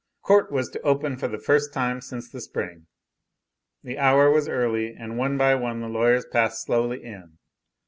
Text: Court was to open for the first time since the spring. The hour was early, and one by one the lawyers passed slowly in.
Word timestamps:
Court 0.23 0.51
was 0.51 0.67
to 0.71 0.81
open 0.81 1.15
for 1.15 1.27
the 1.27 1.37
first 1.37 1.71
time 1.75 2.01
since 2.01 2.27
the 2.27 2.41
spring. 2.41 2.87
The 3.83 3.99
hour 3.99 4.31
was 4.31 4.49
early, 4.49 4.95
and 4.95 5.15
one 5.15 5.37
by 5.37 5.53
one 5.53 5.79
the 5.79 5.87
lawyers 5.87 6.25
passed 6.25 6.63
slowly 6.65 7.03
in. 7.03 7.37